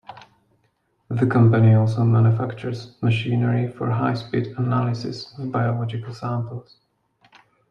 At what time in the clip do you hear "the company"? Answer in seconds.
1.11-1.75